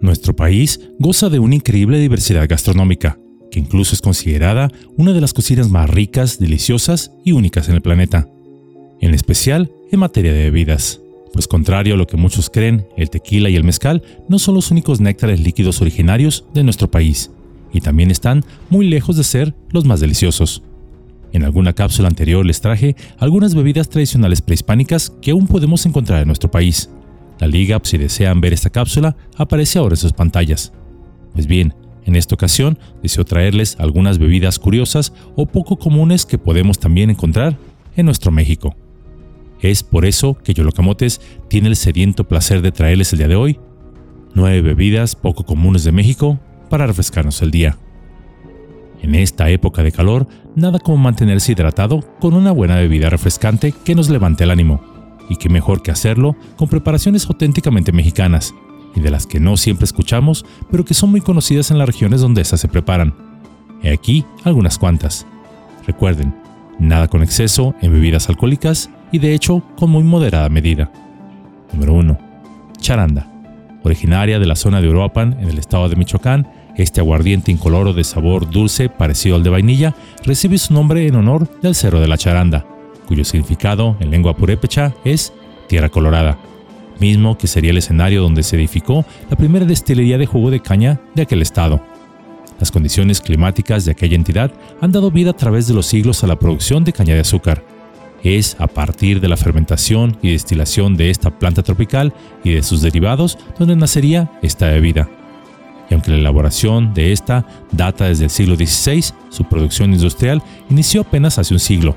Nuestro 0.00 0.34
país 0.34 0.80
goza 0.98 1.28
de 1.28 1.38
una 1.38 1.54
increíble 1.54 1.98
diversidad 1.98 2.48
gastronómica, 2.48 3.18
que 3.50 3.60
incluso 3.60 3.94
es 3.94 4.00
considerada 4.00 4.70
una 4.96 5.12
de 5.12 5.20
las 5.20 5.34
cocinas 5.34 5.68
más 5.68 5.90
ricas, 5.90 6.38
deliciosas 6.38 7.12
y 7.24 7.32
únicas 7.32 7.68
en 7.68 7.74
el 7.74 7.82
planeta, 7.82 8.28
en 9.00 9.14
especial 9.14 9.70
en 9.90 10.00
materia 10.00 10.32
de 10.32 10.44
bebidas. 10.44 11.00
Pues 11.32 11.48
contrario 11.48 11.94
a 11.94 11.96
lo 11.96 12.06
que 12.06 12.16
muchos 12.16 12.48
creen, 12.48 12.86
el 12.96 13.10
tequila 13.10 13.50
y 13.50 13.56
el 13.56 13.64
mezcal 13.64 14.02
no 14.28 14.38
son 14.38 14.54
los 14.54 14.70
únicos 14.70 15.00
néctares 15.00 15.40
líquidos 15.40 15.80
originarios 15.80 16.46
de 16.54 16.64
nuestro 16.64 16.90
país, 16.90 17.30
y 17.72 17.80
también 17.80 18.10
están 18.10 18.44
muy 18.70 18.86
lejos 18.88 19.16
de 19.16 19.24
ser 19.24 19.54
los 19.70 19.84
más 19.84 20.00
deliciosos. 20.00 20.62
En 21.32 21.44
alguna 21.44 21.72
cápsula 21.72 22.08
anterior 22.08 22.46
les 22.46 22.60
traje 22.60 22.94
algunas 23.18 23.54
bebidas 23.54 23.88
tradicionales 23.88 24.40
prehispánicas 24.40 25.10
que 25.20 25.32
aún 25.32 25.46
podemos 25.46 25.84
encontrar 25.84 26.22
en 26.22 26.28
nuestro 26.28 26.50
país. 26.50 26.88
La 27.38 27.46
liga, 27.46 27.80
si 27.82 27.98
desean 27.98 28.40
ver 28.40 28.52
esta 28.52 28.70
cápsula, 28.70 29.16
aparece 29.36 29.78
ahora 29.78 29.94
en 29.94 29.98
sus 29.98 30.12
pantallas. 30.12 30.72
Pues 31.32 31.46
bien, 31.46 31.74
en 32.04 32.16
esta 32.16 32.34
ocasión 32.34 32.78
deseo 33.02 33.24
traerles 33.24 33.76
algunas 33.78 34.18
bebidas 34.18 34.58
curiosas 34.58 35.12
o 35.36 35.46
poco 35.46 35.78
comunes 35.78 36.26
que 36.26 36.38
podemos 36.38 36.78
también 36.78 37.10
encontrar 37.10 37.56
en 37.96 38.06
nuestro 38.06 38.30
México. 38.30 38.76
Es 39.60 39.82
por 39.82 40.04
eso 40.04 40.34
que 40.34 40.54
Yolocamotes 40.54 41.20
tiene 41.48 41.68
el 41.68 41.76
sediento 41.76 42.24
placer 42.24 42.60
de 42.62 42.72
traerles 42.72 43.12
el 43.12 43.18
día 43.18 43.28
de 43.28 43.36
hoy 43.36 43.58
nueve 44.34 44.60
bebidas 44.62 45.14
poco 45.14 45.44
comunes 45.44 45.84
de 45.84 45.92
México 45.92 46.38
para 46.68 46.86
refrescarnos 46.86 47.40
el 47.42 47.50
día. 47.50 47.78
En 49.00 49.14
esta 49.14 49.48
época 49.50 49.82
de 49.82 49.92
calor, 49.92 50.26
nada 50.56 50.78
como 50.78 50.98
mantenerse 50.98 51.52
hidratado 51.52 52.00
con 52.20 52.34
una 52.34 52.52
buena 52.52 52.76
bebida 52.76 53.10
refrescante 53.10 53.72
que 53.84 53.94
nos 53.94 54.08
levante 54.10 54.44
el 54.44 54.50
ánimo, 54.50 54.82
y 55.28 55.36
qué 55.36 55.48
mejor 55.48 55.82
que 55.82 55.90
hacerlo 55.90 56.36
con 56.56 56.68
preparaciones 56.68 57.26
auténticamente 57.26 57.92
mexicanas, 57.92 58.54
y 58.94 59.00
de 59.00 59.10
las 59.10 59.26
que 59.26 59.40
no 59.40 59.56
siempre 59.56 59.84
escuchamos, 59.84 60.44
pero 60.70 60.84
que 60.84 60.94
son 60.94 61.10
muy 61.10 61.20
conocidas 61.20 61.70
en 61.70 61.78
las 61.78 61.86
regiones 61.86 62.20
donde 62.20 62.42
esas 62.42 62.60
se 62.60 62.68
preparan. 62.68 63.14
He 63.82 63.92
aquí 63.92 64.24
algunas 64.44 64.78
cuantas. 64.78 65.26
Recuerden, 65.86 66.34
nada 66.78 67.08
con 67.08 67.22
exceso 67.22 67.74
en 67.80 67.92
bebidas 67.92 68.28
alcohólicas 68.28 68.90
y 69.12 69.18
de 69.18 69.34
hecho 69.34 69.62
con 69.76 69.90
muy 69.90 70.02
moderada 70.02 70.48
medida. 70.48 70.90
Número 71.72 71.94
1. 71.94 72.18
Charanda. 72.78 73.30
Originaria 73.82 74.38
de 74.38 74.46
la 74.46 74.56
zona 74.56 74.80
de 74.80 74.88
Uruapan, 74.88 75.36
en 75.40 75.48
el 75.50 75.58
estado 75.58 75.88
de 75.88 75.96
Michoacán, 75.96 76.48
este 76.76 77.00
aguardiente 77.00 77.52
incoloro 77.52 77.92
de 77.92 78.02
sabor 78.02 78.50
dulce 78.50 78.88
parecido 78.88 79.36
al 79.36 79.42
de 79.42 79.50
vainilla 79.50 79.94
recibe 80.24 80.58
su 80.58 80.72
nombre 80.72 81.06
en 81.06 81.14
honor 81.16 81.48
del 81.60 81.74
Cerro 81.74 82.00
de 82.00 82.08
la 82.08 82.18
Charanda, 82.18 82.64
cuyo 83.06 83.24
significado 83.24 83.96
en 84.00 84.10
lengua 84.10 84.36
purépecha 84.36 84.94
es 85.04 85.32
Tierra 85.68 85.88
Colorada, 85.88 86.38
mismo 87.00 87.38
que 87.38 87.46
sería 87.46 87.70
el 87.70 87.78
escenario 87.78 88.22
donde 88.22 88.42
se 88.42 88.56
edificó 88.56 89.04
la 89.30 89.36
primera 89.36 89.66
destilería 89.66 90.18
de 90.18 90.26
jugo 90.26 90.50
de 90.50 90.60
caña 90.60 91.00
de 91.14 91.22
aquel 91.22 91.42
estado. 91.42 91.82
Las 92.60 92.70
condiciones 92.70 93.20
climáticas 93.20 93.84
de 93.84 93.92
aquella 93.92 94.16
entidad 94.16 94.52
han 94.80 94.92
dado 94.92 95.10
vida 95.10 95.30
a 95.30 95.36
través 95.36 95.66
de 95.66 95.74
los 95.74 95.86
siglos 95.86 96.22
a 96.22 96.26
la 96.26 96.38
producción 96.38 96.84
de 96.84 96.92
caña 96.92 97.14
de 97.14 97.20
azúcar. 97.20 97.64
Es 98.22 98.56
a 98.58 98.68
partir 98.68 99.20
de 99.20 99.28
la 99.28 99.36
fermentación 99.36 100.16
y 100.22 100.32
destilación 100.32 100.96
de 100.96 101.10
esta 101.10 101.30
planta 101.30 101.62
tropical 101.62 102.14
y 102.42 102.52
de 102.52 102.62
sus 102.62 102.80
derivados 102.80 103.38
donde 103.58 103.76
nacería 103.76 104.30
esta 104.40 104.68
bebida 104.68 105.08
y 105.88 105.94
aunque 105.94 106.10
la 106.10 106.18
elaboración 106.18 106.94
de 106.94 107.12
esta 107.12 107.44
data 107.72 108.06
desde 108.06 108.24
el 108.24 108.30
siglo 108.30 108.56
XVI, 108.56 109.14
su 109.30 109.44
producción 109.44 109.92
industrial 109.92 110.42
inició 110.70 111.02
apenas 111.02 111.38
hace 111.38 111.54
un 111.54 111.60
siglo. 111.60 111.96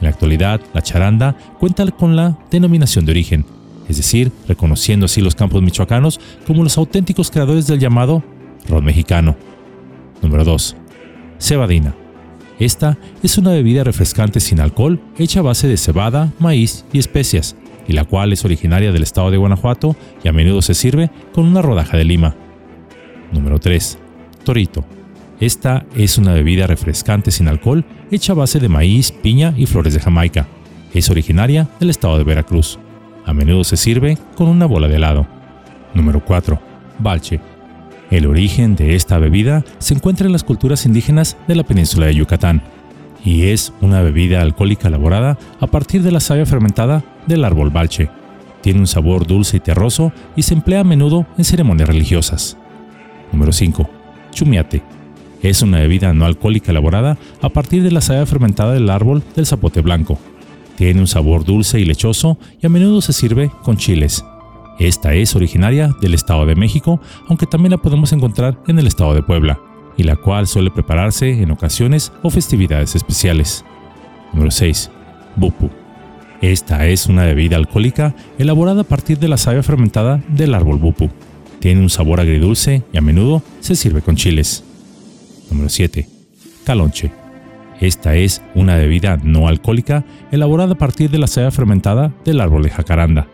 En 0.00 0.04
la 0.04 0.10
actualidad, 0.10 0.60
la 0.72 0.82
charanda 0.82 1.36
cuenta 1.58 1.86
con 1.90 2.16
la 2.16 2.38
denominación 2.50 3.04
de 3.04 3.12
origen, 3.12 3.44
es 3.88 3.98
decir, 3.98 4.32
reconociendo 4.48 5.06
así 5.06 5.20
los 5.20 5.34
campos 5.34 5.62
michoacanos 5.62 6.20
como 6.46 6.64
los 6.64 6.78
auténticos 6.78 7.30
creadores 7.30 7.66
del 7.66 7.80
llamado 7.80 8.22
ron 8.68 8.84
mexicano. 8.84 9.36
Número 10.22 10.44
2. 10.44 10.76
Cebadina. 11.38 11.94
Esta 12.58 12.98
es 13.22 13.36
una 13.38 13.52
bebida 13.52 13.84
refrescante 13.84 14.40
sin 14.40 14.60
alcohol 14.60 15.00
hecha 15.18 15.40
a 15.40 15.42
base 15.42 15.66
de 15.66 15.76
cebada, 15.76 16.32
maíz 16.38 16.84
y 16.92 16.98
especias, 16.98 17.56
y 17.88 17.92
la 17.92 18.04
cual 18.04 18.32
es 18.32 18.44
originaria 18.44 18.92
del 18.92 19.02
estado 19.02 19.30
de 19.30 19.38
Guanajuato 19.38 19.96
y 20.22 20.28
a 20.28 20.32
menudo 20.32 20.62
se 20.62 20.74
sirve 20.74 21.10
con 21.32 21.46
una 21.46 21.62
rodaja 21.62 21.96
de 21.96 22.04
lima. 22.04 22.36
Número 23.32 23.58
3. 23.58 23.98
Torito. 24.44 24.84
Esta 25.40 25.86
es 25.96 26.18
una 26.18 26.34
bebida 26.34 26.66
refrescante 26.66 27.30
sin 27.30 27.48
alcohol 27.48 27.82
hecha 28.10 28.34
a 28.34 28.36
base 28.36 28.60
de 28.60 28.68
maíz, 28.68 29.10
piña 29.10 29.54
y 29.56 29.64
flores 29.64 29.94
de 29.94 30.00
Jamaica. 30.00 30.46
Es 30.92 31.08
originaria 31.08 31.66
del 31.80 31.88
estado 31.88 32.18
de 32.18 32.24
Veracruz. 32.24 32.78
A 33.24 33.32
menudo 33.32 33.64
se 33.64 33.78
sirve 33.78 34.18
con 34.36 34.48
una 34.48 34.66
bola 34.66 34.86
de 34.86 34.96
helado. 34.96 35.26
Número 35.94 36.22
4. 36.22 36.60
Balche. 36.98 37.40
El 38.10 38.26
origen 38.26 38.76
de 38.76 38.96
esta 38.96 39.18
bebida 39.18 39.64
se 39.78 39.94
encuentra 39.94 40.26
en 40.26 40.32
las 40.32 40.44
culturas 40.44 40.84
indígenas 40.84 41.38
de 41.48 41.54
la 41.54 41.62
península 41.62 42.06
de 42.06 42.16
Yucatán 42.16 42.62
y 43.24 43.44
es 43.44 43.72
una 43.80 44.02
bebida 44.02 44.42
alcohólica 44.42 44.88
elaborada 44.88 45.38
a 45.58 45.66
partir 45.68 46.02
de 46.02 46.12
la 46.12 46.20
savia 46.20 46.44
fermentada 46.44 47.02
del 47.26 47.44
árbol 47.44 47.70
balche. 47.70 48.10
Tiene 48.60 48.80
un 48.80 48.86
sabor 48.86 49.26
dulce 49.26 49.56
y 49.56 49.60
terroso 49.60 50.12
y 50.36 50.42
se 50.42 50.52
emplea 50.52 50.80
a 50.80 50.84
menudo 50.84 51.26
en 51.38 51.44
ceremonias 51.44 51.88
religiosas. 51.88 52.58
Número 53.32 53.52
5. 53.52 53.88
Chumiate. 54.32 54.99
Es 55.42 55.62
una 55.62 55.78
bebida 55.78 56.12
no 56.12 56.26
alcohólica 56.26 56.70
elaborada 56.70 57.16
a 57.40 57.48
partir 57.48 57.82
de 57.82 57.90
la 57.90 58.00
savia 58.00 58.26
fermentada 58.26 58.72
del 58.72 58.90
árbol 58.90 59.22
del 59.34 59.46
zapote 59.46 59.80
blanco. 59.80 60.18
Tiene 60.76 61.00
un 61.00 61.06
sabor 61.06 61.44
dulce 61.44 61.80
y 61.80 61.84
lechoso 61.84 62.38
y 62.60 62.66
a 62.66 62.68
menudo 62.68 63.00
se 63.00 63.12
sirve 63.12 63.50
con 63.62 63.76
chiles. 63.76 64.24
Esta 64.78 65.12
es 65.14 65.36
originaria 65.36 65.94
del 66.00 66.14
Estado 66.14 66.46
de 66.46 66.54
México, 66.54 67.00
aunque 67.28 67.46
también 67.46 67.72
la 67.72 67.78
podemos 67.78 68.12
encontrar 68.12 68.58
en 68.66 68.78
el 68.78 68.86
Estado 68.86 69.12
de 69.14 69.22
Puebla, 69.22 69.60
y 69.98 70.04
la 70.04 70.16
cual 70.16 70.46
suele 70.46 70.70
prepararse 70.70 71.42
en 71.42 71.50
ocasiones 71.50 72.12
o 72.22 72.30
festividades 72.30 72.94
especiales. 72.96 73.64
Número 74.32 74.50
6. 74.50 74.90
Bupu. 75.36 75.68
Esta 76.40 76.86
es 76.86 77.06
una 77.06 77.24
bebida 77.24 77.56
alcohólica 77.56 78.14
elaborada 78.38 78.80
a 78.80 78.84
partir 78.84 79.18
de 79.18 79.28
la 79.28 79.36
savia 79.36 79.62
fermentada 79.62 80.22
del 80.28 80.54
árbol 80.54 80.78
bupu. 80.78 81.10
Tiene 81.58 81.82
un 81.82 81.90
sabor 81.90 82.20
agridulce 82.20 82.82
y 82.90 82.96
a 82.96 83.02
menudo 83.02 83.42
se 83.60 83.76
sirve 83.76 84.00
con 84.00 84.16
chiles. 84.16 84.64
Número 85.50 85.68
7. 85.68 86.08
Calonche. 86.64 87.12
Esta 87.80 88.14
es 88.14 88.42
una 88.54 88.76
bebida 88.76 89.18
no 89.22 89.48
alcohólica 89.48 90.04
elaborada 90.30 90.74
a 90.74 90.78
partir 90.78 91.10
de 91.10 91.18
la 91.18 91.26
cebada 91.26 91.50
fermentada 91.50 92.12
del 92.24 92.40
árbol 92.40 92.62
de 92.62 92.70
jacaranda. 92.70 93.26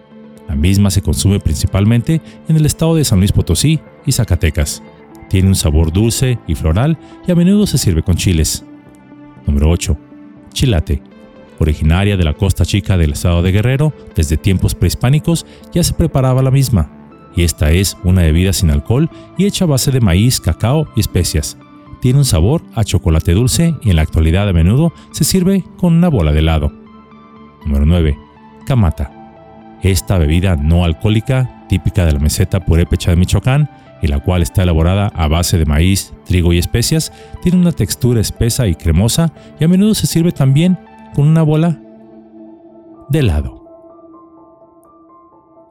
La 0.48 0.54
misma 0.54 0.90
se 0.90 1.02
consume 1.02 1.40
principalmente 1.40 2.20
en 2.48 2.56
el 2.56 2.64
estado 2.66 2.94
de 2.94 3.04
San 3.04 3.18
Luis 3.18 3.32
Potosí 3.32 3.80
y 4.06 4.12
Zacatecas. 4.12 4.82
Tiene 5.28 5.48
un 5.48 5.56
sabor 5.56 5.92
dulce 5.92 6.38
y 6.46 6.54
floral 6.54 6.96
y 7.26 7.32
a 7.32 7.34
menudo 7.34 7.66
se 7.66 7.78
sirve 7.78 8.02
con 8.02 8.16
chiles. 8.16 8.64
Número 9.46 9.68
8. 9.68 9.98
Chilate. 10.52 11.02
Originaria 11.58 12.16
de 12.16 12.24
la 12.24 12.34
costa 12.34 12.64
chica 12.64 12.96
del 12.96 13.12
estado 13.12 13.42
de 13.42 13.50
Guerrero, 13.50 13.92
desde 14.14 14.36
tiempos 14.36 14.74
prehispánicos 14.74 15.46
ya 15.72 15.82
se 15.82 15.94
preparaba 15.94 16.42
la 16.42 16.50
misma 16.50 16.96
y 17.36 17.44
esta 17.44 17.70
es 17.70 17.96
una 18.02 18.22
bebida 18.22 18.52
sin 18.52 18.70
alcohol 18.70 19.10
y 19.36 19.44
hecha 19.44 19.66
a 19.66 19.68
base 19.68 19.90
de 19.90 20.00
maíz, 20.00 20.40
cacao 20.40 20.88
y 20.96 21.00
especias. 21.00 21.56
Tiene 22.06 22.20
un 22.20 22.24
sabor 22.24 22.62
a 22.76 22.84
chocolate 22.84 23.32
dulce 23.32 23.74
y 23.82 23.90
en 23.90 23.96
la 23.96 24.02
actualidad 24.02 24.48
a 24.48 24.52
menudo 24.52 24.92
se 25.10 25.24
sirve 25.24 25.64
con 25.76 25.92
una 25.92 26.06
bola 26.06 26.30
de 26.30 26.38
helado. 26.38 26.70
Número 27.64 27.84
9. 27.84 28.16
Camata. 28.64 29.10
Esta 29.82 30.16
bebida 30.16 30.54
no 30.54 30.84
alcohólica, 30.84 31.66
típica 31.68 32.06
de 32.06 32.12
la 32.12 32.20
meseta 32.20 32.64
purépecha 32.64 33.10
de 33.10 33.16
Michoacán, 33.16 33.68
y 34.00 34.06
la 34.06 34.20
cual 34.20 34.42
está 34.42 34.62
elaborada 34.62 35.08
a 35.16 35.26
base 35.26 35.58
de 35.58 35.64
maíz, 35.64 36.14
trigo 36.24 36.52
y 36.52 36.58
especias, 36.58 37.12
tiene 37.42 37.58
una 37.58 37.72
textura 37.72 38.20
espesa 38.20 38.68
y 38.68 38.76
cremosa 38.76 39.32
y 39.58 39.64
a 39.64 39.68
menudo 39.68 39.92
se 39.96 40.06
sirve 40.06 40.30
también 40.30 40.78
con 41.12 41.26
una 41.26 41.42
bola 41.42 41.76
de 43.08 43.18
helado. 43.18 43.64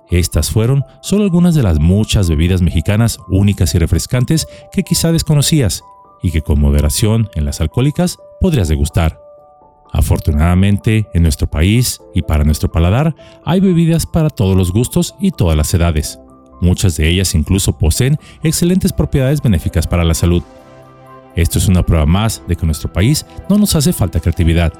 Estas 0.09 0.51
fueron 0.51 0.83
solo 1.01 1.23
algunas 1.23 1.55
de 1.55 1.63
las 1.63 1.79
muchas 1.79 2.29
bebidas 2.29 2.61
mexicanas 2.61 3.19
únicas 3.29 3.73
y 3.73 3.79
refrescantes 3.79 4.49
que 4.73 4.83
quizá 4.83 5.13
desconocías 5.13 5.81
y 6.21 6.31
que 6.31 6.41
con 6.41 6.59
moderación 6.59 7.29
en 7.35 7.45
las 7.45 7.61
alcohólicas 7.61 8.17
podrías 8.39 8.67
degustar. 8.67 9.19
Afortunadamente, 9.91 11.07
en 11.13 11.23
nuestro 11.23 11.47
país 11.47 12.01
y 12.13 12.21
para 12.21 12.43
nuestro 12.43 12.69
paladar 12.69 13.15
hay 13.45 13.59
bebidas 13.59 14.05
para 14.05 14.29
todos 14.29 14.57
los 14.57 14.73
gustos 14.73 15.15
y 15.19 15.31
todas 15.31 15.55
las 15.55 15.73
edades. 15.73 16.19
Muchas 16.61 16.97
de 16.97 17.09
ellas 17.09 17.35
incluso 17.35 17.77
poseen 17.77 18.17
excelentes 18.43 18.93
propiedades 18.93 19.41
benéficas 19.41 19.87
para 19.87 20.03
la 20.03 20.13
salud. 20.13 20.43
Esto 21.35 21.59
es 21.59 21.67
una 21.67 21.83
prueba 21.83 22.05
más 22.05 22.43
de 22.47 22.55
que 22.55 22.61
en 22.61 22.67
nuestro 22.67 22.91
país 22.91 23.25
no 23.49 23.57
nos 23.57 23.75
hace 23.75 23.93
falta 23.93 24.19
creatividad. 24.19 24.73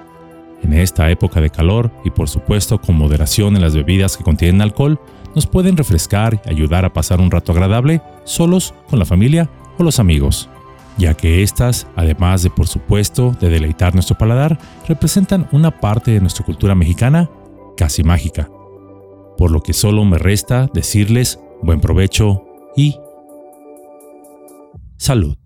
En 0.64 0.74
esta 0.74 1.10
época 1.12 1.42
de 1.42 1.50
calor 1.50 1.92
y 2.04 2.10
por 2.10 2.30
supuesto 2.30 2.80
con 2.80 2.98
moderación 2.98 3.56
en 3.56 3.62
las 3.62 3.76
bebidas 3.76 4.18
que 4.18 4.24
contienen 4.24 4.62
alcohol, 4.62 5.00
nos 5.36 5.48
pueden 5.48 5.76
refrescar 5.78 6.42
y 6.46 6.50
ayudar 6.50 6.86
a 6.86 6.94
pasar 6.94 7.20
un 7.20 7.30
rato 7.30 7.52
agradable 7.52 8.02
solos 8.24 8.74
con 8.90 9.00
la 9.00 9.06
familia 9.06 9.50
o 9.78 9.84
los 9.84 10.00
amigos, 10.00 10.50
ya 10.98 11.14
que 11.14 11.44
éstas, 11.44 11.88
además 11.96 12.44
de 12.44 12.50
por 12.50 12.68
supuesto 12.68 13.36
de 13.40 13.50
deleitar 13.50 13.94
nuestro 13.94 14.18
paladar, 14.18 14.58
representan 14.88 15.48
una 15.52 15.80
parte 15.80 16.12
de 16.12 16.22
nuestra 16.22 16.46
cultura 16.46 16.76
mexicana 16.76 17.30
casi 17.78 18.04
mágica. 18.04 18.50
Por 19.38 19.52
lo 19.52 19.62
que 19.62 19.74
solo 19.74 20.06
me 20.06 20.18
resta 20.18 20.70
decirles 20.74 21.40
buen 21.62 21.82
provecho 21.82 22.44
y 22.76 22.98
salud. 24.98 25.38